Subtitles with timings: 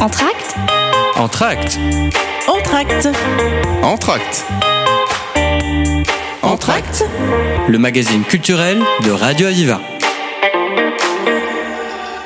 [0.00, 0.56] Entracte
[1.14, 1.78] Entracte
[2.48, 3.08] Entracte.
[3.82, 4.46] Entracte
[6.42, 7.04] Entracte.
[7.68, 9.78] Le magazine culturel de Radio Aviva.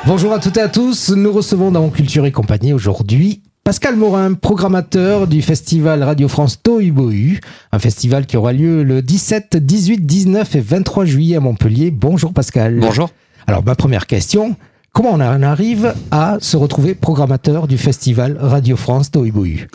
[0.07, 4.35] Bonjour à toutes et à tous, nous recevons dans Culture et compagnie aujourd'hui Pascal Morin,
[4.35, 7.41] programmateur du festival Radio France Tohubohu,
[7.73, 11.91] un festival qui aura lieu le 17, 18, 19 et 23 juillet à Montpellier.
[11.91, 12.79] Bonjour Pascal.
[12.79, 13.11] Bonjour.
[13.49, 14.55] Alors ma première question,
[14.95, 19.67] comment on en arrive à se retrouver programmateur du festival Radio France Tohubohu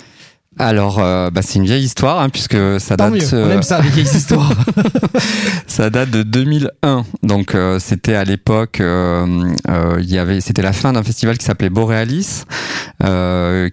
[0.58, 3.22] Alors, euh, bah, c'est une vieille histoire, hein, puisque ça Tant date.
[3.22, 4.54] mieux, on euh, aime ça les vieilles histoires.
[5.68, 7.04] ça date de 2001.
[7.22, 9.54] Donc, euh, c'était à l'époque, euh,
[10.00, 12.46] il y avait, c'était la fin d'un festival qui s'appelait Borealis,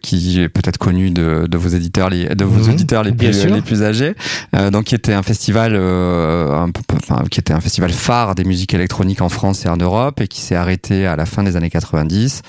[0.06, 3.44] qui est peut-être connu de, de vos éditeurs, les, de vos Mhm, auditeurs les plus,
[3.46, 4.14] les plus âgés.
[4.54, 8.44] Euh, donc, qui était un festival, euh, un enfin, qui était un festival phare des
[8.44, 11.56] musiques électroniques en France et en Europe, et qui s'est arrêté à la fin des
[11.56, 12.42] années 90.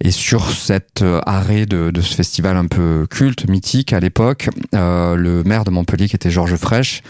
[0.00, 4.48] Et sur cet euh, arrêt de, de ce festival un peu culte, mythique à l'époque,
[4.74, 7.02] euh, le maire de Montpellier, qui était Georges Frêche,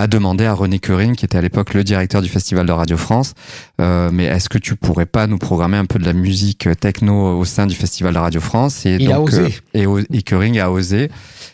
[0.00, 2.96] a demandé à René Curing, qui était à l'époque le directeur du festival de Radio
[2.96, 3.34] France,
[3.80, 7.38] euh, mais est-ce que tu pourrais pas nous programmer un peu de la musique techno
[7.38, 9.54] au sein du festival de Radio France Et Il a osé.
[9.76, 11.10] euh, et, et Curing a osé.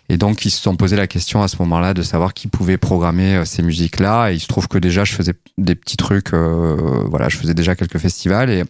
[0.08, 2.76] Et donc, ils se sont posé la question à ce moment-là de savoir qui pouvait
[2.78, 4.30] programmer euh, ces musiques-là.
[4.30, 6.32] Et il se trouve que déjà, je faisais des petits trucs.
[6.32, 6.76] euh,
[7.10, 8.62] voilà, je faisais déjà quelques festivals et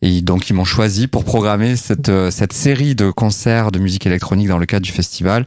[0.00, 4.06] et donc ils m'ont choisi pour programmer cette euh, cette série de concerts de musique
[4.06, 5.44] électronique dans le cadre du festival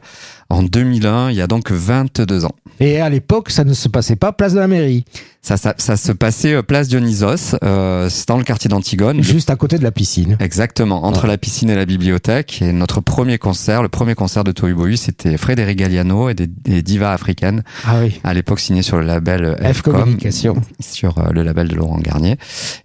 [0.52, 1.30] en 2001.
[1.30, 2.52] Il y a donc 22 ans.
[2.80, 5.04] Et à l'époque, ça ne se passait pas place de la mairie,
[5.42, 9.22] Ça ça, ça se passait euh, place Dionysos, euh, c'est dans le quartier d'Antigone.
[9.22, 10.36] juste à côté de la piscine.
[10.40, 11.28] Exactement, entre Ouais.
[11.28, 12.60] la piscine et la bibliothèque.
[12.62, 16.82] Et notre premier concert, le premier concert de Tohubohu, c'était Frédéric Galliano et des, des
[16.82, 18.20] divas africaines, Ah oui.
[18.24, 20.56] à l'époque signé sur le label F Fcom, Communication.
[20.80, 22.36] sur euh, le label de Laurent Garnier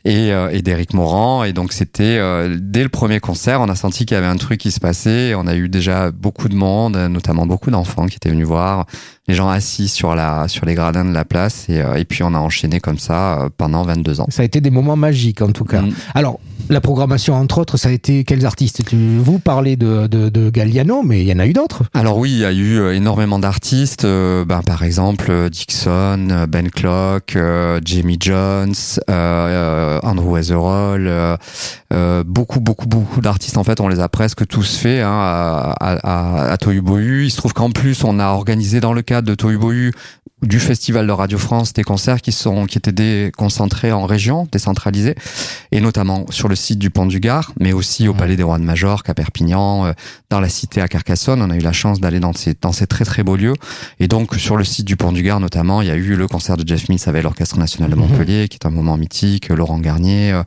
[0.05, 1.43] et, euh, et d'Éric Morand.
[1.43, 4.35] Et donc c'était euh, dès le premier concert, on a senti qu'il y avait un
[4.37, 5.33] truc qui se passait.
[5.35, 8.85] On a eu déjà beaucoup de monde, euh, notamment beaucoup d'enfants qui étaient venus voir,
[9.27, 11.65] les gens assis sur la sur les gradins de la place.
[11.69, 14.27] Et, euh, et puis on a enchaîné comme ça euh, pendant 22 ans.
[14.29, 15.81] Ça a été des moments magiques en tout cas.
[15.81, 15.91] Mm.
[16.15, 18.83] Alors, la programmation, entre autres, ça a été quels artistes?
[18.93, 21.83] Vous parlez de, de, de Galliano, mais il y en a eu d'autres.
[21.93, 27.37] Alors oui, il y a eu euh, énormément d'artistes, ben, par exemple Dixon, Ben Clock,
[27.85, 28.73] Jamie Jones,
[29.07, 31.37] Andrew Weatherall,
[32.25, 33.57] beaucoup, beaucoup, beaucoup d'artistes.
[33.57, 37.25] En fait, on les a presque tous faits hein, à, à, à, à Tohubohu.
[37.25, 39.91] Il se trouve qu'en plus, on a organisé dans le cadre de Tohubohu
[40.43, 45.15] du festival de Radio France des concerts qui sont qui étaient déconcentrés en région, décentralisés,
[45.71, 48.13] et notamment sur le site du Pont du Gard, mais aussi au.
[48.13, 49.93] Palais des Rois de Majorque à Perpignan, euh,
[50.29, 51.41] dans la cité à Carcassonne.
[51.41, 53.53] On a eu la chance d'aller dans ces, dans ces très très beaux lieux.
[53.99, 56.27] Et donc sur le site du Pont du Gard notamment, il y a eu le
[56.27, 58.01] concert de Jeff Mills avec l'Orchestre National de Mhm.
[58.01, 60.43] Montpellier, qui est un moment mythique, Laurent Garnier, euh,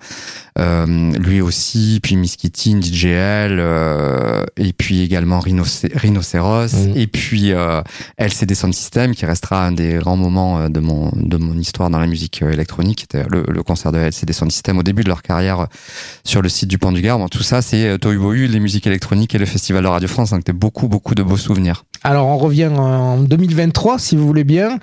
[0.58, 6.92] euh, lui aussi, puis Miss Kitty, DJL, euh, et puis également Rhinocé- Rhinocéros, Mhm.
[6.96, 7.82] et puis euh,
[8.18, 11.90] LCD Sound System, qui restera un des grands moments euh, de mon, de mon histoire
[11.90, 15.22] dans la musique euh, électronique, le, concert de LCD Sound System au début de leur
[15.22, 15.66] carrière euh,
[16.24, 17.18] sur le site du Pont du Gard.
[17.30, 20.88] Tout ça, c'est Tohubohu, les musiques électroniques et le Festival de Radio France, donc beaucoup,
[20.88, 21.84] beaucoup de beaux souvenirs.
[22.02, 24.78] Alors, on revient en 2023, si vous voulez bien.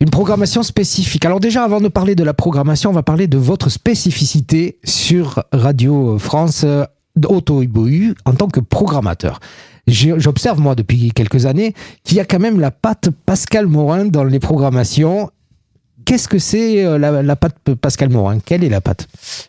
[0.00, 1.24] Une programmation spécifique.
[1.24, 5.44] Alors déjà, avant de parler de la programmation, on va parler de votre spécificité sur
[5.52, 6.66] Radio France
[7.22, 9.40] Auto-Ibohu en tant que programmateur.
[9.86, 11.74] J'observe, moi, depuis quelques années,
[12.04, 15.30] qu'il y a quand même la patte Pascal Morin dans les programmations.
[16.04, 18.38] Qu'est-ce que c'est euh, la, la patte Pascal Morin?
[18.44, 19.08] Quelle est la patte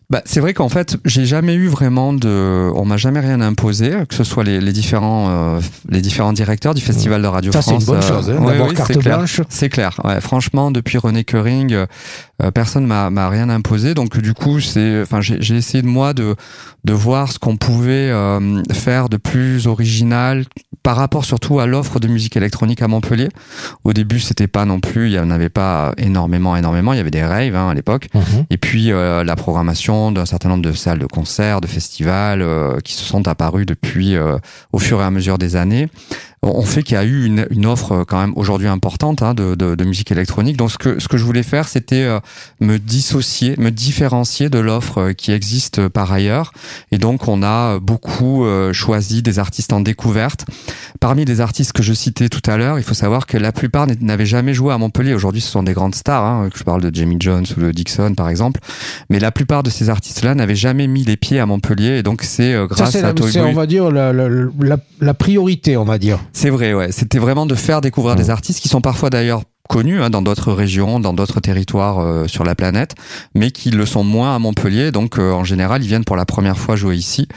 [0.09, 3.91] Bah, c'est vrai qu'en fait, j'ai jamais eu vraiment de, on m'a jamais rien imposé,
[4.07, 7.61] que ce soit les, les différents, euh, les différents directeurs du festival de Radio Ça,
[7.61, 7.83] c'est France.
[7.83, 8.29] une bonne euh, chose.
[8.29, 9.17] hein, D'avoir oui, carte c'est clair.
[9.17, 9.41] blanche.
[9.49, 9.99] C'est clair.
[10.03, 11.85] Ouais, franchement, depuis René Curing, euh,
[12.43, 13.93] euh, personne m'a m'a rien imposé.
[13.93, 16.35] Donc du coup, c'est, enfin, j'ai j'ai essayé de moi de
[16.83, 20.45] de voir ce qu'on pouvait euh, faire de plus original
[20.83, 23.29] par rapport surtout à l'offre de musique électronique à Montpellier.
[23.85, 26.93] Au début, c'était pas non plus, il y en avait pas énormément, énormément.
[26.93, 28.09] Il y avait des raves hein, à l'époque.
[28.49, 32.79] Et puis euh, la programmation d'un certain nombre de salles de concerts, de festivals euh,
[32.83, 34.37] qui se sont apparus depuis euh,
[34.73, 35.87] au fur et à mesure des années.
[36.47, 39.33] On fait qu'il y a eu une, une offre euh, quand même aujourd'hui importante hein,
[39.33, 40.57] de, de, de musique électronique.
[40.57, 42.19] Donc ce que ce que je voulais faire, c'était euh,
[42.59, 46.51] me dissocier, me différencier de l'offre euh, qui existe par ailleurs.
[46.91, 50.45] Et donc on a beaucoup choisi des artistes en découverte.
[50.99, 53.87] Parmi les artistes que je citais tout à l'heure, il faut savoir que la plupart
[54.01, 55.13] n'avaient jamais joué à Montpellier.
[55.13, 56.23] Aujourd'hui, ce sont des grandes stars.
[56.23, 58.59] Hein, je parle de Jamie Jones ou de Dixon, par exemple.
[59.09, 61.97] Mais la plupart de ces artistes-là n'avaient jamais mis les pieds à Montpellier.
[61.97, 65.13] Et donc, c'est Ça, grâce c'est, à Toy on va dire, la, la, la, la
[65.13, 66.19] priorité, on va dire.
[66.35, 66.91] C'est vrai, ouais.
[66.91, 70.51] C'était vraiment de faire découvrir des artistes qui sont parfois d'ailleurs connus hein, dans d'autres
[70.51, 72.95] régions, dans d'autres territoires euh, sur la planète,
[73.33, 74.91] mais qui le sont moins à Montpellier.
[74.91, 77.27] Donc en général, ils viennent pour la première fois jouer ici.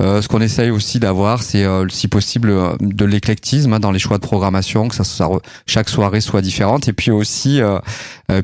[0.00, 4.22] ce qu'on essaye aussi d'avoir, c'est si possible de l'éclectisme hein, dans les choix de
[4.22, 5.28] programmation, que ça, ça,
[5.66, 6.88] chaque soirée soit différente.
[6.88, 7.60] Et puis aussi,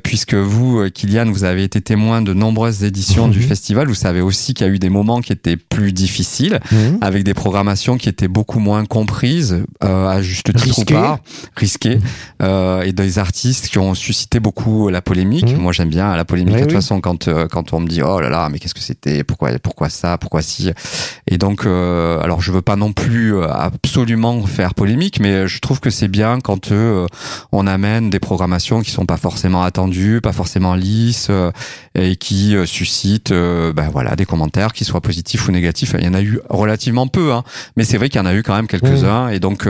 [0.02, 3.44] puisque vous, Kylian, vous avez été témoin de nombreuses éditions du mhm.
[3.44, 6.98] festival, vous savez aussi qu'il y a eu des moments qui étaient plus difficiles, mhm.
[7.00, 11.20] avec des programmations qui étaient beaucoup moins comprises, à juste titre ou pas,
[11.56, 11.98] risquées,
[12.42, 15.56] euh, et des artistes qui ont suscité beaucoup la polémique.
[15.56, 15.60] Mmh.
[15.60, 16.56] Moi, j'aime bien la polémique.
[16.56, 18.80] de toute façon, quand euh, quand on me dit oh là là, mais qu'est-ce que
[18.80, 19.24] c'était?
[19.24, 20.18] Pourquoi pourquoi ça?
[20.18, 20.70] Pourquoi si
[21.26, 25.60] Et donc, euh, alors je veux pas non plus euh, absolument faire polémique, mais je
[25.60, 27.06] trouve que c'est bien quand euh,
[27.52, 31.30] on amène des programmations qui sont pas forcément attendues, pas forcément lisses,
[31.94, 35.94] et qui suscitent ben voilà des commentaires qui soient positifs ou négatifs.
[35.98, 37.44] Il y en a eu relativement peu, hein,
[37.76, 39.32] mais c'est vrai qu'il y en a eu quand même quelques-uns, mmh.
[39.32, 39.68] et donc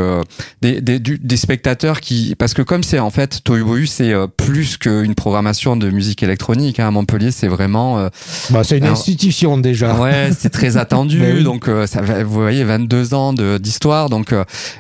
[0.63, 4.77] des, des, des spectateurs qui parce que comme c'est en fait Tohubohu c'est euh, plus
[4.77, 8.11] qu'une programmation de musique électronique hein, à Montpellier c'est vraiment euh,
[8.51, 9.95] bah, c'est une institution déjà.
[9.95, 14.35] Ouais c'est très attendu donc euh, ça vous voyez 22 ans d'histoire donc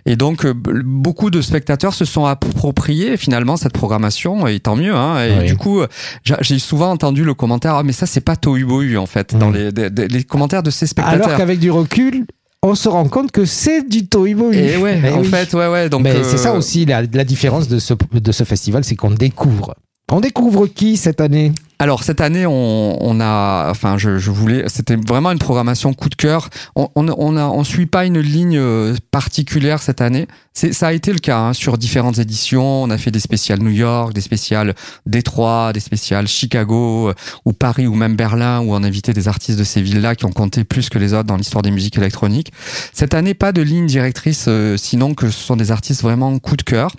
[0.04, 5.24] et donc beaucoup de spectateurs se sont appropriés finalement cette programmation et tant mieux hein,
[5.24, 5.80] et du coup
[6.42, 9.72] j'ai souvent entendu le commentaire ah mais ça c'est pas Tohubohu en fait dans mm.
[9.96, 12.26] les, les commentaires de ces spectateurs alors qu'avec du recul
[12.62, 14.52] on se rend compte que c'est du Toibo.
[14.52, 15.88] Et ouais, eh en fait, ouais, ouais.
[15.88, 18.96] Donc, Mais c'est ça euh, aussi la, la différence de ce, de ce festival, c'est
[18.96, 19.74] qu'on découvre.
[20.10, 21.52] On découvre qui cette année?
[21.78, 26.08] Alors cette année, on, on a, enfin, je, je voulais, c'était vraiment une programmation coup
[26.08, 26.48] de cœur.
[26.74, 30.26] On, on, on, a, on suit pas une ligne euh, particulière cette année.
[30.54, 32.82] C'est, ça a été le cas hein, sur différentes éditions.
[32.82, 34.74] On a fait des spéciales New York, des spéciales
[35.06, 37.14] Détroit, des spéciales Chicago euh,
[37.44, 40.32] ou Paris ou même Berlin où on invitait des artistes de ces villes-là qui ont
[40.32, 42.52] compté plus que les autres dans l'histoire des musiques électroniques.
[42.92, 46.56] Cette année, pas de ligne directrice, euh, sinon que ce sont des artistes vraiment coup
[46.56, 46.90] de cœur.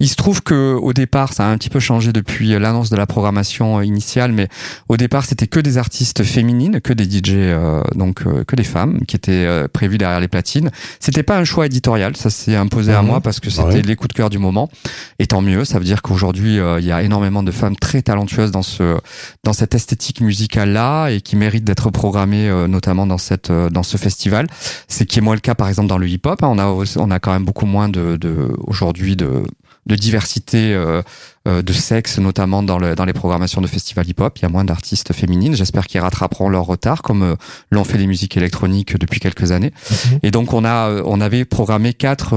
[0.00, 2.96] Il se trouve que au départ, ça a un petit peu changé depuis l'annonce de
[2.96, 4.48] la programmation initiale mais
[4.88, 8.64] au départ c'était que des artistes féminines, que des DJ, euh, donc euh, que des
[8.64, 10.70] femmes qui étaient euh, prévues derrière les platines.
[11.00, 13.08] C'était pas un choix éditorial, ça s'est imposé à mhm.
[13.08, 14.70] moi parce que ah c'était les coups de cœur du moment.
[15.18, 18.50] Et tant mieux, ça veut dire qu'aujourd'hui il y a énormément de femmes très talentueuses
[18.50, 18.98] dans ce
[19.44, 23.96] dans cette esthétique musicale là et qui méritent d'être programmées notamment dans cette dans ce
[23.96, 24.46] festival.
[24.88, 26.42] C'est qui est moins le cas par exemple dans le hip hop.
[26.42, 26.48] Hein.
[26.50, 26.66] On a
[26.96, 29.44] on a quand même beaucoup moins de, de aujourd'hui de
[29.86, 31.02] de diversité euh, euh,
[31.46, 34.38] de sexe, notamment dans, le, dans les programmations de festivals hip-hop.
[34.38, 35.54] Il y a moins d'artistes féminines.
[35.54, 37.36] J'espère qu'ils rattraperont leur retard, comme euh,
[37.70, 39.72] l'ont fait les musiques électroniques depuis quelques années.
[39.90, 40.18] Mhm.
[40.22, 42.34] Et donc on a, on avait programmé quatre,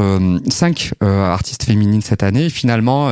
[0.49, 2.45] cinq artistes féminines cette année.
[2.45, 3.09] Et finalement,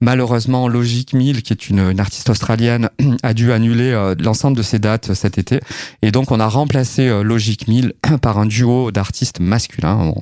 [0.00, 2.88] malheureusement, Logic Mill, qui est une, une artiste australienne,
[3.22, 5.60] a dû annuler l'ensemble de ses dates cet été.
[6.02, 7.92] Et donc on a remplacé Logic Mill
[8.22, 10.14] par un duo d'artistes masculins.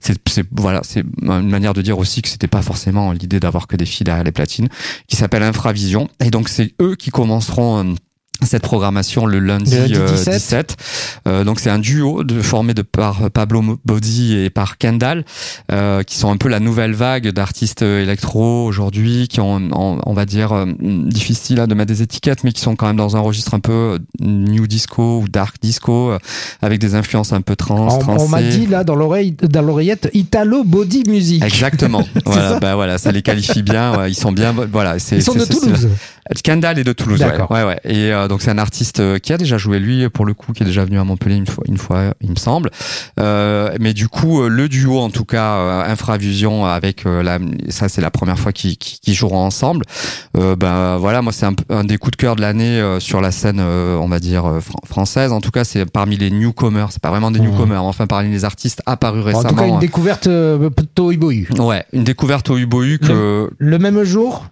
[0.00, 3.76] c'est, voilà, c'est une manière de dire aussi que c'était pas forcément l'idée d'avoir que
[3.76, 4.68] des filles derrière les platines,
[5.06, 6.08] qui s'appelle Infravision.
[6.24, 7.94] Et donc c'est eux qui commenceront euh,
[8.42, 10.76] cette programmation le lundi, 17.
[11.26, 15.24] Euh, euh, donc c'est un duo de, formé de par Pablo Bodi et par Kendall,
[15.72, 20.24] euh, qui sont un peu la nouvelle vague d'artistes électro aujourd'hui, qui ont, on, va
[20.26, 23.20] dire, euh, difficile à de mettre des étiquettes, mais qui sont quand même dans un
[23.20, 26.12] registre un peu euh, new disco ou dark disco,
[26.62, 28.00] avec des influences un peu trans.
[28.08, 31.44] On, on m'a dit là dans l'oreille, dans l'oreillette, Italo Body Music.
[31.44, 32.04] Exactement.
[32.24, 33.96] voilà, ça bah voilà, ça les qualifie bien.
[33.96, 34.52] Ouais, ils sont bien.
[34.52, 35.88] Voilà, ils sont de Toulouse.
[36.42, 37.20] Kendall est de Toulouse.
[37.22, 37.80] Ouais, ouais, ouais.
[37.84, 40.62] Et donc c'est un artiste euh, qui a déjà joué lui pour le coup, qui
[40.62, 42.70] est déjà venu à Montpellier une fois, une fois il me semble.
[43.18, 47.88] Euh, mais du coup, euh, le duo en tout cas, euh, Infravision avec la, ça
[47.88, 49.84] c'est la première fois qu'ils qu joueront ensemble.
[50.36, 53.32] Euh, ben voilà, moi c'est un, un, des coups de cœur de l'année sur la
[53.32, 54.44] scène, on va dire
[54.86, 55.32] française.
[55.32, 56.88] En tout cas, c'est parmi les newcomers.
[56.90, 57.44] C'est pas vraiment des mmh.
[57.44, 59.48] newcomers, enfin parmi les artistes apparus récemment.
[59.48, 61.48] En tout cas, une découverte euh, Tohubohu.
[61.58, 64.46] Ouais, une découverte Tohubohu que le, le même jour.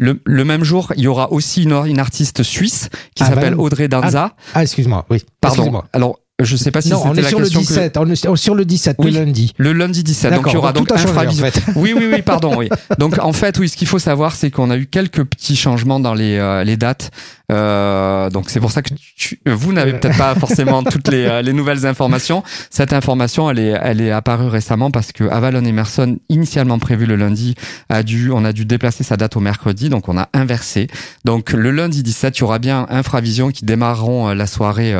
[0.00, 3.54] Le, le, même jour, il y aura aussi une, une artiste suisse qui ah, s'appelle
[3.56, 4.32] Audrey Danza.
[4.32, 5.24] Ah, ah excuse-moi, oui.
[5.40, 5.82] Pardon.
[5.92, 8.96] Alors, je sais pas si on est sur le 17, on est sur le 17,
[9.02, 9.52] le lundi.
[9.56, 10.34] Le lundi 17.
[10.34, 11.44] Donc il y aura donc Infravision.
[11.44, 11.62] En fait.
[11.76, 12.68] Oui, oui, oui, pardon, oui.
[12.98, 15.98] Donc en fait, oui, ce qu'il faut savoir, c'est qu'on a eu quelques petits changements
[15.98, 17.10] dans les, euh, les dates.
[17.50, 21.40] Euh, donc c'est pour ça que tu, vous n'avez peut-être pas forcément toutes les, euh,
[21.40, 22.42] les, nouvelles informations.
[22.68, 27.16] Cette information, elle est, elle est apparue récemment parce que Avalon Emerson, initialement prévu le
[27.16, 27.54] lundi,
[27.88, 30.88] a dû, on a dû déplacer sa date au mercredi, donc on a inversé.
[31.24, 34.94] Donc le lundi 17, il y aura bien Infravision qui démarreront euh, la soirée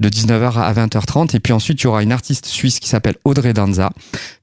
[0.00, 3.16] de 19h à 20h30, et puis ensuite il y aura une artiste suisse qui s'appelle
[3.24, 3.90] Audrey Danza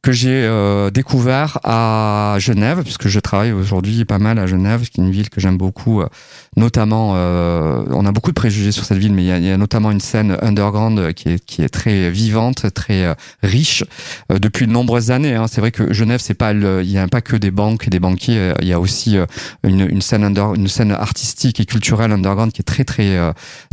[0.02, 5.00] que j'ai euh, découvert à Genève, puisque je travaille aujourd'hui pas mal à Genève, qui
[5.00, 6.02] est une ville que j'aime beaucoup,
[6.58, 7.14] notamment
[7.90, 9.92] on a beaucoup de préjugés sur cette ville, mais il y a, y a notamment
[9.92, 13.84] une scène underground qui est qui est très vivante, très riche
[14.30, 15.36] depuis de nombreuses années.
[15.36, 15.46] Hein.
[15.48, 18.00] C'est vrai que Genève, c'est pas il y a pas que des banques et des
[18.00, 18.54] banquiers.
[18.62, 19.18] Il y a aussi
[19.64, 23.18] une, une scène under, une scène artistique et culturelle underground qui est très très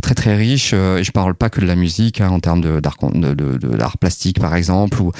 [0.01, 0.73] très très riche.
[0.73, 3.97] Et je parle pas que de la musique hein, en termes d'art de, de, de,
[3.99, 5.01] plastique par exemple.
[5.01, 5.11] Ou,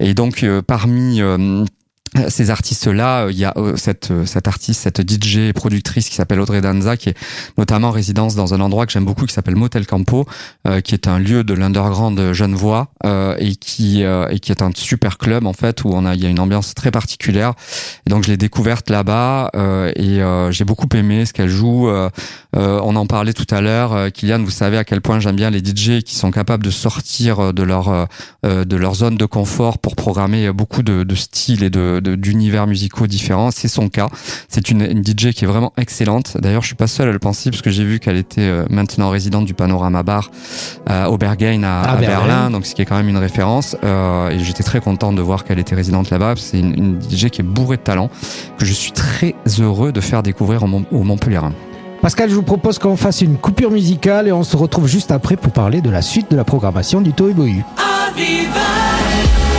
[0.00, 1.20] et donc parmi
[2.28, 6.40] ces artistes-là, il y a euh, cette, euh, cette artiste, cette DJ productrice qui s'appelle
[6.40, 7.16] Audrey Danza, qui est
[7.58, 10.26] notamment en résidence dans un endroit que j'aime beaucoup, qui s'appelle Motel Campo,
[10.66, 14.70] euh, qui est un lieu de l'underground genevois euh, et qui et qui est un
[14.74, 17.54] super club en fait où on a il y a une ambiance très particulière.
[18.06, 19.50] Donc je l'ai découverte là-bas
[19.96, 21.88] et j'ai beaucoup aimé ce qu'elle joue.
[22.54, 25.60] on en parlait tout à l'heure, Kylian, vous savez à quel point j'aime bien les
[25.60, 28.08] DJ qui sont capables de sortir de leur
[28.42, 33.06] de leur zone de confort pour programmer beaucoup de, de styles et de d'univers musicaux
[33.06, 33.50] différents.
[33.50, 34.08] C'est son cas.
[34.48, 36.36] C'est une, une, DJ qui est vraiment excellente.
[36.40, 38.64] D'ailleurs, je suis pas seul à le penser parce que j'ai vu qu'elle était euh,
[38.70, 40.30] maintenant résidente du Panorama Bar
[40.90, 43.76] euh, au Berghain à, à, Berlin, donc ce qui est quand même une référence.
[43.84, 46.34] Euh, et j'étais très content de voir qu'elle était résidente là-bas.
[46.36, 48.10] C'est une, une, DJ qui est bourrée de talent
[48.58, 51.40] que je suis très heureux de faire découvrir au, Mont au Montpellier.
[52.04, 55.36] Pascal, je vous propose qu'on fasse une coupure musicale et on se retrouve juste après
[55.36, 57.64] pour parler de la suite de la programmation du Tohubohu.
[58.16, 59.53] de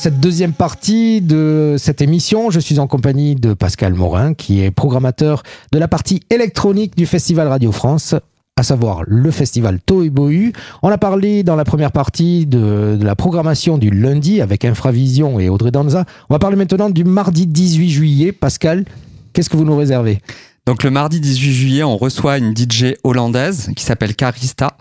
[0.00, 2.50] cette deuxième partie de cette émission.
[2.50, 5.42] Je suis en compagnie de Pascal Morin, qui est programmateur
[5.72, 8.14] de la partie électronique du Festival Radio France
[8.56, 10.54] à savoir le festival Tohubohu.
[10.82, 15.38] On a parlé dans la première partie de, de, la programmation du lundi avec Infravision
[15.38, 16.06] et Audrey Danza.
[16.30, 18.32] On va parler maintenant du mardi 18 juillet.
[18.32, 18.86] Pascal,
[19.34, 20.20] qu'est-ce que vous nous réservez?
[20.64, 24.78] Donc le mardi 18 juillet, on reçoit une DJ hollandaise qui s'appelle Carista.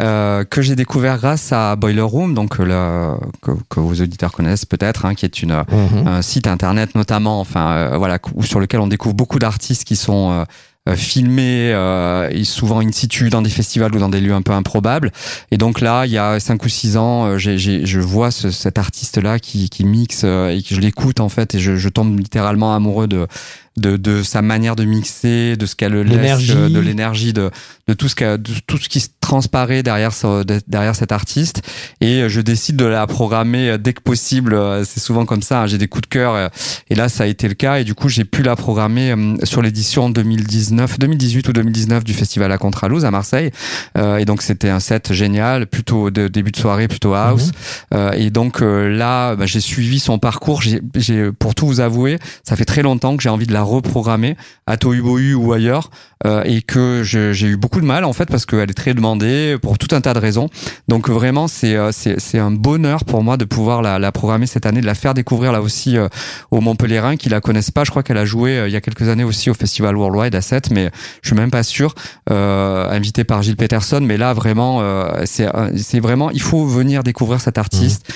[0.00, 4.64] Euh, que j'ai découvert grâce à Boiler Room, donc le, que, que vos auditeurs connaissent
[4.64, 6.06] peut-être, hein, qui est une, Mhm.
[6.08, 10.32] un site internet notamment, enfin euh, voilà, sur lequel on découvre beaucoup d'artistes qui sont
[10.32, 10.44] euh,
[10.88, 14.42] euh, filmés euh, et souvent in situ dans des festivals ou dans des lieux un
[14.42, 15.12] peu improbables.
[15.52, 18.32] Et donc là, il y a cinq ou six ans, euh, j'ai, j'ai, je vois
[18.32, 21.76] ce, cet artiste-là qui, qui mixe euh, et que je l'écoute en fait et je,
[21.76, 23.28] je tombe littéralement amoureux de,
[23.76, 26.16] de, de sa manière de mixer, de ce qu'elle laisse,
[26.56, 27.50] euh, de l'énergie, de,
[27.88, 31.62] de tout ce de tout ce qui se transparaît derrière ce- derrière cet artiste.
[32.00, 34.56] Et euh, je décide de la programmer euh, dès que possible.
[34.84, 35.62] C'est souvent comme ça.
[35.62, 35.66] hein.
[35.66, 36.50] J'ai des coups de cœur
[36.90, 37.78] et là ça a été le cas.
[37.78, 39.14] Et du coup j'ai pu la programmer
[39.44, 43.50] sur l'édition 2019, 2018 ou 2019 du festival à Contraluz à Marseille.
[43.96, 47.50] Euh, et donc c'était un set génial, plutôt de début de soirée, plutôt house.
[47.94, 50.62] Euh, et donc là, bah, j'ai suivi son parcours.
[50.62, 53.61] J'ai, j'ai, pour tout vous avouer, ça fait très longtemps que j'ai envie de la
[53.62, 54.36] reprogrammer
[54.66, 55.90] à Tohubohu ou ailleurs,
[56.24, 59.56] euh, et que j'ai eu beaucoup de mal en fait parce qu'elle est très demandée
[59.60, 60.48] pour tout un tas de raisons.
[60.88, 64.66] Donc vraiment, c'est euh, c'est, un bonheur pour moi de pouvoir la, la programmer cette
[64.66, 66.08] année, de la faire découvrir là aussi euh,
[66.50, 67.84] aux Montpellierins qui la connaissent pas.
[67.84, 70.34] Je crois qu'elle a joué euh, il y a quelques années aussi au Festival Worldwide
[70.34, 70.90] à 7, mais
[71.22, 71.94] je suis même pas sûr.
[72.28, 74.82] Invité par Gilles Peterson, mais là vraiment,
[75.24, 78.06] c'est c'est vraiment, il faut venir découvrir cet artiste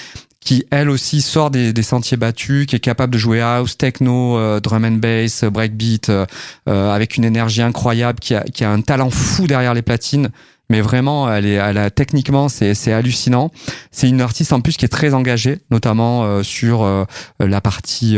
[0.47, 4.39] qui elle aussi sort des, des sentiers battus, qui est capable de jouer house, techno,
[4.39, 6.25] euh, drum and bass, euh, breakbeat, euh,
[6.69, 10.31] euh, avec une énergie incroyable, qui a, qui a un talent fou derrière les platines.
[10.71, 13.51] Mais vraiment, elle est, elle a techniquement, c'est, c'est hallucinant.
[13.91, 17.05] C'est une artiste en plus qui est très engagée, notamment euh, sur euh,
[17.41, 18.17] la partie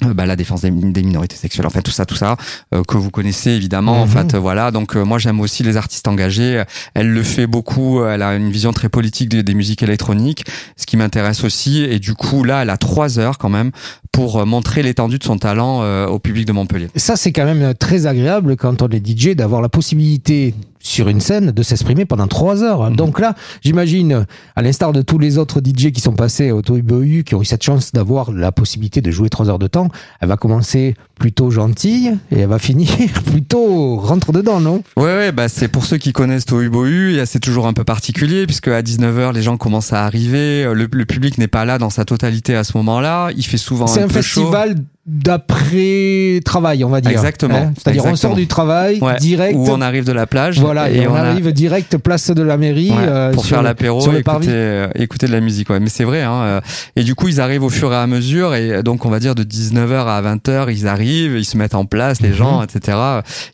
[0.00, 2.36] bah, la défense des, des minorités sexuelles, enfin tout ça, tout ça
[2.74, 4.02] euh, que vous connaissez évidemment.
[4.02, 4.10] En Mhm.
[4.12, 4.70] fait, euh, voilà.
[4.72, 6.62] Donc euh, moi j'aime aussi les artistes engagés.
[6.94, 8.02] Elle le fait beaucoup.
[8.04, 10.44] Elle a une vision très politique des, des musiques électroniques,
[10.76, 11.82] ce qui m'intéresse aussi.
[11.84, 13.70] Et du coup là, elle a trois heures quand même
[14.10, 16.88] pour euh, montrer l'étendue de son talent euh, au public de Montpellier.
[16.96, 21.20] Ça, c'est quand même très agréable quand on est DJ d'avoir la possibilité sur une
[21.20, 22.90] scène de s'exprimer pendant trois heures.
[22.90, 22.96] Mhm.
[22.96, 27.24] Donc là, j'imagine, à l'instar de tous les autres DJ qui sont passés au Tohubohu,
[27.24, 29.88] qui ont eu cette chance d'avoir la possibilité de jouer trois heures de temps,
[30.20, 32.88] elle va commencer plutôt gentille et elle va finir
[33.26, 34.82] plutôt rentre dedans, non?
[34.96, 38.66] Ouais, ouais, bah c'est pour ceux qui connaissent Tohubohu, c'est toujours un peu particulier puisque
[38.66, 41.90] à 19h les gens commencent à arriver, euh, le, le public n'est pas là dans
[41.90, 44.40] sa totalité à ce moment-là, il fait souvent C'est un, un peu chaud.
[44.40, 47.10] festival d'après travail, on va dire.
[47.10, 47.56] Exactement.
[47.56, 49.56] Hein C'est-à-dire on sort du travail Ouais, direct.
[49.56, 52.90] Où on arrive de la plage Voilà, et, on, arrive direct place de la mairie
[52.90, 55.70] Ouais, euh, pour faire l'apéro écouter, euh, écouter de la musique.
[55.70, 55.80] Ouais.
[55.80, 56.22] Mais c'est vrai.
[56.22, 56.60] Hein,
[56.94, 58.54] et du coup, ils arrivent au fur et à mesure.
[58.54, 61.84] Et donc, on va dire de 19h à 20h, ils arrivent, ils se mettent en
[61.84, 62.34] place, les Mhm.
[62.34, 62.98] gens, etc.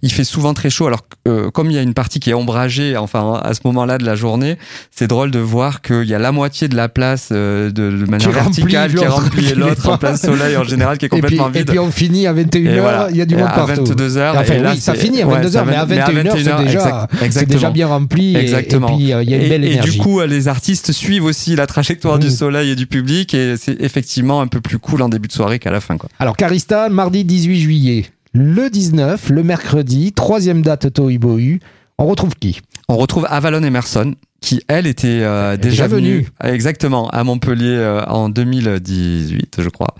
[0.02, 0.86] Il fait souvent très chaud.
[0.86, 3.98] Alors, euh, comme il y a une partie qui est ombragée, enfin, à ce moment-là
[3.98, 4.56] de la journée,
[4.94, 8.04] c'est drôle de voir qu'il y a la moitié de la place euh, de, de
[8.10, 11.10] manière verticale qui est remplie et l'autre en plein soleil en général qui est Et
[11.10, 11.66] puis, complètement et vide.
[11.68, 13.08] puis on finit à 21h, Et voilà.
[13.10, 13.84] il y a du Et monde à partout.
[13.84, 14.32] 22h.
[14.38, 16.42] Enfin, et là, oui, ça finit à ouais, 22h, ça mais à va- 21h, c'est
[16.42, 18.88] 21h, déjà, déjà bien rempli et- Exactement.
[18.88, 19.92] et, puis euh, il y a une et, belle et énergie.
[19.92, 22.32] du coup, euh, les artistes suivent aussi la trajectoire du Mhm.
[22.32, 25.58] soleil et du public, et c'est effectivement un peu plus cool en début de soirée
[25.58, 25.96] qu'à la fin.
[25.96, 26.08] Quoi.
[26.18, 31.60] Alors Carista, mardi 18 juillet, le 19, le mercredi, troisième date Tohubohu.
[31.98, 32.60] On retrouve qui?
[32.88, 36.10] On retrouve Avalon Emerson, qui elle était euh, déjà déjà venue.
[36.18, 39.94] venue exactement à Montpellier euh, en 2018, je crois,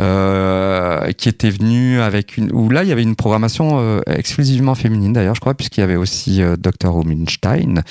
[0.00, 4.74] euh, qui était venue avec une où là il y avait une programmation euh, exclusivement
[4.74, 6.92] féminine d'ailleurs, je crois, puisqu'il y avait aussi euh, Dr.
[6.92, 7.82] Rumenstein,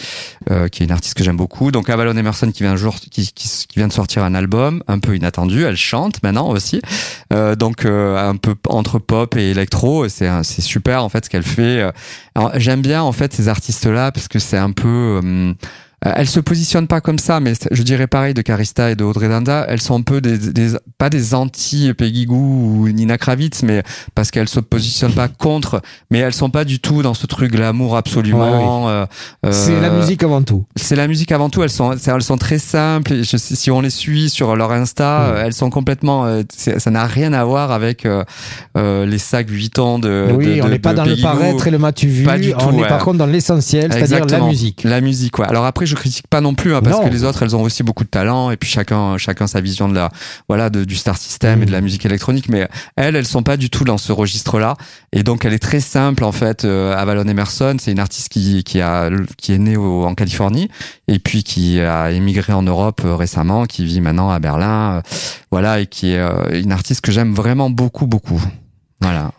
[0.51, 1.71] euh, qui est une artiste que j'aime beaucoup.
[1.71, 4.83] Donc Avalon Emerson qui vient un jour, qui, qui, qui vient de sortir un album
[4.87, 5.63] un peu inattendu.
[5.63, 6.81] Elle chante maintenant aussi,
[7.33, 10.07] euh, donc euh, un peu entre pop et électro.
[10.09, 11.89] C'est c'est super en fait ce qu'elle fait.
[12.35, 15.21] Alors j'aime bien en fait ces artistes là parce que c'est un peu
[16.01, 19.29] elles se positionnent pas comme ça, mais je dirais pareil de Carista et de Audrey
[19.29, 19.65] Danda.
[19.67, 22.35] Elles sont un peu des, des pas des anti Peggy Gou
[22.83, 23.81] ou Nina Kravitz, mais
[24.13, 25.81] parce qu'elles se positionnent pas contre,
[26.11, 28.89] mais elles sont pas du tout dans ce truc glamour absolument.
[28.89, 29.05] euh,
[29.49, 30.65] C'est la euh, musique avant tout.
[30.75, 31.63] c'est la musique avant tout.
[31.63, 33.13] Elles sont, elles sont très simples.
[33.13, 35.31] Et je sais- si on les suit sur leur Insta, Mm.
[35.31, 36.25] euh, elles sont complètement.
[36.27, 38.23] euh, ça n'a rien à voir avec euh,
[38.77, 40.27] euh, les sacs 8 ans de.
[40.31, 41.21] oui, de- on n'est pas de dans le Gou.
[41.23, 42.23] paraître et le mas-tu vu.
[42.23, 42.87] Pas du on tout, est ouais.
[42.87, 44.83] par contre dans l'essentiel, c'est-à-dire la musique.
[44.83, 45.47] La musique, ouais.
[45.47, 47.03] Alors après, je critique pas non plus hein, parce Non.
[47.05, 49.87] que les autres elles ont aussi beaucoup de talent et puis chacun chacun sa vision
[49.89, 50.11] de la
[50.47, 53.57] voilà de, du star system et de la musique électronique mais elles elles sont pas
[53.57, 54.75] du tout dans ce registre là
[55.13, 58.63] et donc elle est très simple en fait euh, Avalon Emerson c'est une artiste qui
[58.63, 60.69] qui a qui est née au- en Californie
[61.07, 65.01] et puis qui a émigré en Europe euh, récemment qui vit maintenant à Berlin euh,
[65.51, 68.41] voilà et qui est euh, une artiste que j'aime vraiment beaucoup beaucoup.
[69.01, 69.31] Voilà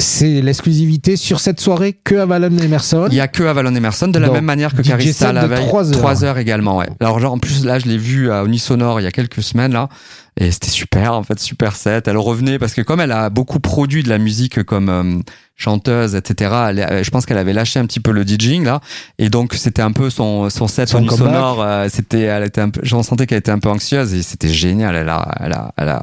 [0.00, 3.06] C'est l'exclusivité sur cette soirée que Avalon Emerson.
[3.10, 5.46] Il y a que Avalon Emerson, de la Donc, même manière que DJ Carissa la
[5.46, 5.66] veille.
[5.66, 5.98] trois heures.
[5.98, 6.88] Trois heures également, ouais.
[6.98, 9.72] Alors, genre, en plus, là, je l'ai vu à Unisonore il y a quelques semaines,
[9.72, 9.88] là.
[10.36, 12.08] Et c'était super, en fait, super set.
[12.08, 15.20] Elle revenait parce que comme elle a beaucoup produit de la musique comme euh,
[15.54, 18.80] chanteuse, etc., elle, je pense qu'elle avait lâché un petit peu le DJing, là.
[19.18, 21.62] Et donc, c'était un peu son, son set Son Unisonore.
[21.62, 24.48] euh, c'était, elle était un peu, j'en sentais qu'elle était un peu anxieuse et c'était
[24.48, 24.96] génial.
[24.96, 26.02] Elle a, elle a, elle a,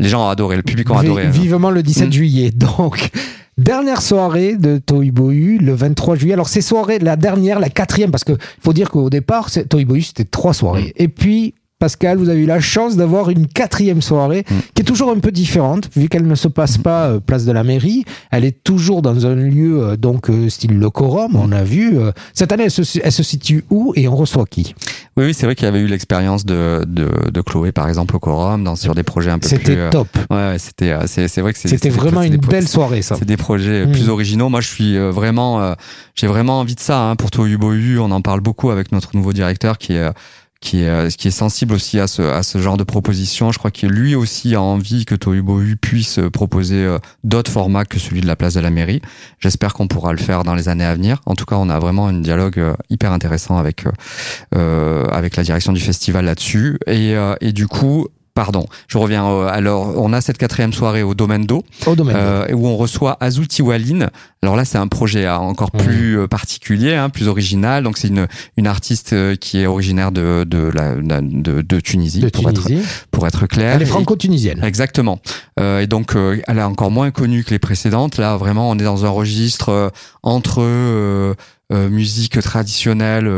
[0.00, 1.26] les gens ont adoré, le public ont adoré.
[1.26, 1.30] hein.
[1.30, 2.12] Vivement le 17 Mm.
[2.12, 2.50] juillet.
[2.54, 3.10] Donc,
[3.58, 6.34] dernière soirée de Toibohu, le 23 juillet.
[6.34, 8.32] Alors, ces soirées, la dernière, la quatrième, parce que
[8.62, 10.92] faut dire qu'au départ, c'est- Toibohu, c'était trois soirées.
[10.96, 14.54] Et puis, Pascal, vous avez eu la chance d'avoir une quatrième soirée Mm.
[14.74, 17.52] qui est toujours un peu différente, vu qu'elle ne se passe pas euh, place de
[17.52, 18.04] la mairie.
[18.30, 21.98] Elle est toujours dans un lieu, euh, donc, euh, style le Corum, on a vu.
[21.98, 22.12] euh.
[22.34, 24.74] Cette année, elle se, elle se situe où et on reçoit qui?
[25.16, 28.14] Oui, oui, c'est vrai qu'il y avait eu l'expérience de, de, de Chloé, par exemple,
[28.14, 29.56] au Quorum, dans, sur des projets un peu plus.
[29.56, 30.08] C'était euh, top.
[30.30, 33.16] Ouais, ouais, c'était, euh, c'est, c'est vrai que c'est, C'était vraiment une belle soirée, ça.
[33.18, 33.92] C'est des projets Mm.
[33.92, 34.48] plus originaux.
[34.50, 35.72] Moi, je suis euh, vraiment, euh,
[36.14, 37.98] j'ai vraiment envie de ça hein, pour Bohu.
[37.98, 40.10] On en parle beaucoup avec notre nouveau directeur qui est euh,
[40.60, 43.50] qui est euh, qui est sensible aussi à ce à ce genre de proposition.
[43.50, 47.50] Je crois que lui aussi a envie que Tohu Bohu puisse euh, proposer euh, d'autres
[47.50, 49.00] formats que celui de la place de la mairie.
[49.38, 51.20] J'espère qu'on pourra le faire dans les années à venir.
[51.26, 53.84] En tout cas, on a vraiment un dialogue hyper intéressant avec
[54.54, 56.78] euh, avec la direction du festival là-dessus.
[56.86, 58.08] Et euh, et du coup.
[58.40, 59.26] Pardon, je reviens.
[59.28, 61.62] euh, alors, on a cette quatrième soirée au Domaine d'eau
[62.16, 64.08] euh, où on reçoit Azulti Walin.
[64.42, 67.84] Alors là, c'est un projet euh, encore plus euh, particulier, hein, plus original.
[67.84, 68.26] Donc c'est une
[68.56, 72.64] une artiste euh, qui est originaire de de la de, de Tunisie, de pour être
[72.66, 72.88] Tunisie.
[73.10, 73.74] pour être clair.
[73.74, 74.64] Elle est franco-tunisienne.
[74.64, 75.20] Exactement.
[75.58, 78.16] Euh, et donc, euh, elle est encore moins connue que les précédentes.
[78.16, 80.62] Là, vraiment, on est dans un registre entre
[81.70, 83.28] musique traditionnelle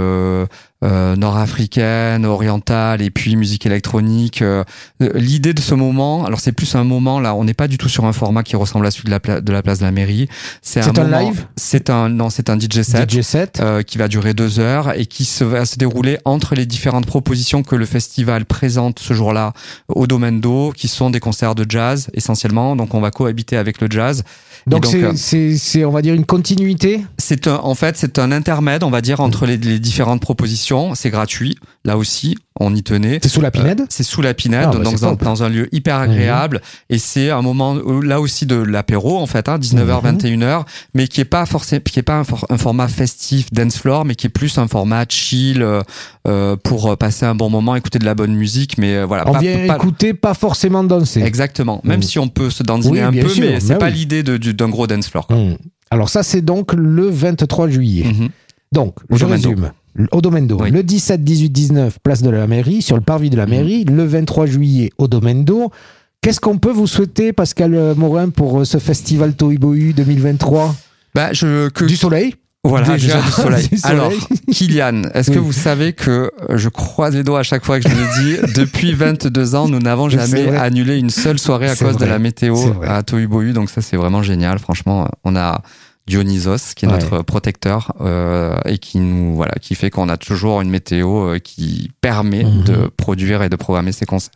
[0.83, 4.43] euh, nord-africaine, orientale, et puis musique électronique.
[4.43, 4.65] Euh,
[5.03, 7.79] euh, L'idée de ce moment, alors c'est plus un moment là, on n'est pas du
[7.79, 9.85] tout sur un format qui ressemble à celui de la, pla- de la place de
[9.85, 10.29] la mairie.
[10.61, 11.47] C'est un moment- live?
[11.57, 13.11] C'est un non, c'est un DJ set.
[13.11, 13.61] DJ set.
[13.61, 17.07] Euh, qui va durer deux heures et qui se, va se dérouler entre les différentes
[17.07, 19.53] propositions que le festival présente ce jour-là
[19.89, 22.77] au domaine d'eau, qui sont des concerts de jazz essentiellement.
[22.77, 24.23] Donc on va cohabiter avec le jazz.
[24.67, 25.13] Donc c'est, euh,
[25.57, 27.05] c'est, on va dire, une continuité?
[27.19, 30.72] C'est un, en fait c'est un intermède, on va dire, entre les, les différentes propositions.
[30.95, 33.19] C'est gratuit, là aussi, on y tenait.
[33.23, 33.81] C'est sous la pinède.
[33.83, 35.11] Euh, c'est sous la pinède, Ah, bah, dans.
[35.13, 35.17] Mhm.
[35.17, 36.61] dans un lieu hyper agréable.
[36.91, 40.19] Et c'est un moment euh, là aussi de l'apéro en fait, hein, 19h, Mhm.
[40.19, 43.77] 21h, mais qui est pas forcément, qui est pas un, for- un format festif dance
[43.79, 45.63] floor, mais qui est plus un format chill
[46.27, 49.29] euh, pour passer un bon moment, écouter de la bonne musique, mais voilà.
[49.29, 51.23] on pas- vient pas- écouter, pas forcément danser.
[51.23, 51.81] Exactement.
[51.85, 52.03] Même Mhm.
[52.03, 53.95] si on peut se dandiner Oui, un peu, sûr, mais c'est bah pas oui.
[53.95, 55.27] l'idée d'un gros dance floor.
[55.27, 55.37] quoi.
[55.91, 58.05] Alors ça, c'est donc le 23 juillet.
[58.05, 58.29] Mhm.
[58.73, 59.73] Donc, je résume.
[60.11, 60.59] Au domaine d'eau.
[60.61, 60.71] Oui.
[60.71, 63.85] Le 17, 18, 19, place de la mairie, sur le parvis de la mairie.
[63.85, 65.71] Le 23 juillet, au domaine d'eau.
[66.23, 70.75] Qu'est-ce qu'on peut vous souhaiter, Pascal euh, Morin, pour euh, ce festival Toibohu 2023
[71.15, 73.69] Bah, je, que, Du soleil Voilà, Déjà, déjà, du soleil.
[73.73, 73.97] du soleil.
[73.99, 74.13] Alors,
[74.51, 77.89] Kylian, est-ce que vous savez que euh, je croise les doigts à chaque fois que
[77.89, 81.97] je le dis, depuis 22 ans, nous n'avons jamais annulé une seule soirée à cause
[81.97, 84.61] de la météo à Tohubohu, donc ça c'est vraiment génial.
[84.61, 85.61] Franchement, on a
[86.07, 86.95] Dionysos qui est Ouais.
[86.99, 91.39] notre protecteur euh, et qui nous voilà, qui fait qu'on a toujours une météo euh,
[91.39, 92.65] qui permet Mhm.
[92.65, 94.33] de produire et de programmer ces concerts.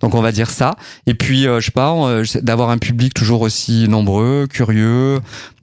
[0.00, 0.74] Donc on va dire ça.
[1.06, 5.20] Et puis euh, je sais pas, euh, d'avoir un public toujours aussi nombreux, curieux,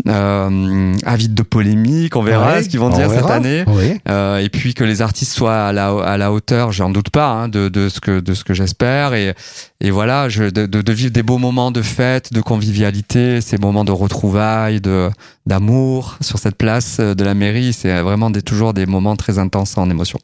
[0.07, 2.15] euh, avide de polémique.
[2.15, 3.63] On verra Ouais, ce qu'ils vont on dire cette année.
[3.67, 3.99] Oui.
[4.09, 7.27] Euh, et puis que les artistes soient à la, à la hauteur, j'en doute pas,
[7.29, 9.13] hein, de, de ce que de ce que j'espère.
[9.13, 9.33] Et,
[9.79, 13.57] et voilà, je, de, de, de vivre des beaux moments de fête, de convivialité, ces
[13.57, 15.09] moments de retrouvailles, de
[15.45, 17.73] d'amour sur cette place euh, de la mairie.
[17.73, 20.19] C'est vraiment des, toujours des moments très intenses en émotion.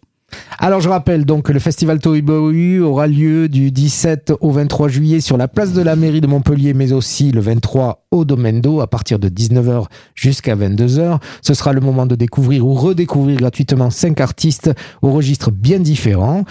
[0.60, 5.20] Alors je rappelle donc que le festival Toibohu aura lieu du 17 au 23 juillet
[5.22, 8.82] sur la place de la mairie de Montpellier, mais aussi le 23 au Domaine d'eau
[8.82, 11.20] à partir de 19h jusqu'à 22h.
[11.42, 14.72] Ce sera le moment de découvrir ou redécouvrir gratuitement cinq artistes
[15.02, 16.44] au registre bien différents.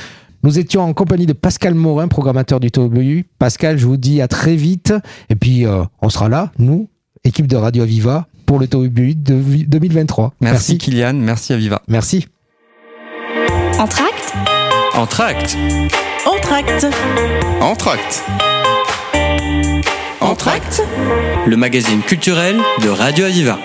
[0.42, 3.24] Nous étions en compagnie de Pascal Morin, programmateur du Toibohu.
[3.38, 4.94] Pascal, je vous dis à très vite.
[5.28, 6.88] Et puis, euh, on sera là, nous,
[7.24, 10.34] équipe de Radio Aviva, pour le Toibohu de 2023.
[10.40, 11.82] Merci, Kylian, merci Aviva.
[11.88, 12.26] Merci.
[13.78, 14.32] Entracte
[14.94, 15.56] Entracte.
[16.24, 16.86] Entracte
[17.60, 18.22] Entracte.
[18.22, 18.24] Entracte.
[20.20, 20.82] Entracte
[21.44, 23.58] Le magazine culturel de Radio Aviva.